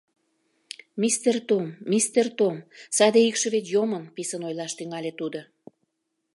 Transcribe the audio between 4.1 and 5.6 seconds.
писын ойлаш тӱҥале тудо.